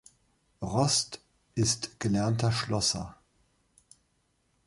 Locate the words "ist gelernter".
1.53-2.51